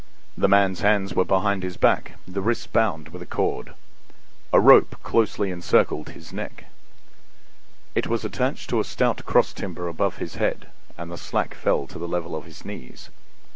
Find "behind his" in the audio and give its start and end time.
1.25-1.77